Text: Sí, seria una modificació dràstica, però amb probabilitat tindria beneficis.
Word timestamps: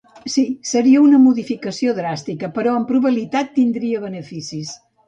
Sí, 0.35 0.43
seria 0.69 1.03
una 1.07 1.19
modificació 1.25 1.95
dràstica, 2.01 2.51
però 2.59 2.75
amb 2.79 2.91
probabilitat 2.95 3.57
tindria 3.61 4.07
beneficis. 4.09 4.79